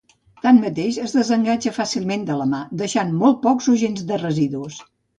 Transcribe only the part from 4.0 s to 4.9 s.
de residus.